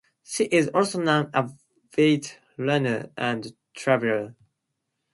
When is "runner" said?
2.57-3.11